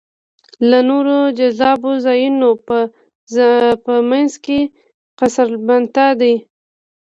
[0.69, 2.49] له نورو جذابو ځایونو
[3.85, 4.59] په منځ کې
[5.19, 6.35] قصرالبنت دی.